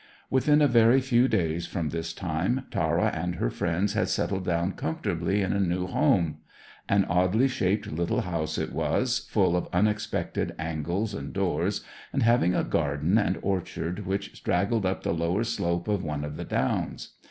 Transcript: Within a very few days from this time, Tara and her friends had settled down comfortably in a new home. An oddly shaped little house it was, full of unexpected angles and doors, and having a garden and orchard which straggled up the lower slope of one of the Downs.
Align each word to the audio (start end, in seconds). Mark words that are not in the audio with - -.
Within 0.31 0.63
a 0.63 0.67
very 0.67 0.99
few 0.99 1.27
days 1.27 1.67
from 1.67 1.89
this 1.89 2.11
time, 2.11 2.65
Tara 2.71 3.11
and 3.13 3.35
her 3.35 3.51
friends 3.51 3.93
had 3.93 4.09
settled 4.09 4.45
down 4.45 4.71
comfortably 4.71 5.43
in 5.43 5.53
a 5.53 5.59
new 5.59 5.85
home. 5.85 6.37
An 6.89 7.05
oddly 7.05 7.47
shaped 7.47 7.85
little 7.85 8.21
house 8.21 8.57
it 8.57 8.73
was, 8.73 9.19
full 9.19 9.55
of 9.55 9.67
unexpected 9.71 10.55
angles 10.57 11.13
and 11.13 11.33
doors, 11.33 11.83
and 12.11 12.23
having 12.23 12.55
a 12.55 12.63
garden 12.63 13.19
and 13.19 13.37
orchard 13.43 14.07
which 14.07 14.35
straggled 14.35 14.87
up 14.87 15.03
the 15.03 15.13
lower 15.13 15.43
slope 15.43 15.87
of 15.87 16.03
one 16.03 16.23
of 16.25 16.35
the 16.35 16.45
Downs. 16.45 17.09